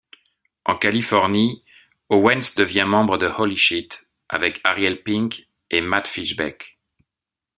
[0.65, 1.63] En Californie,
[2.09, 6.79] Owens devient membre de Holy Shit avec Ariel Pink et Matt Fishbeck.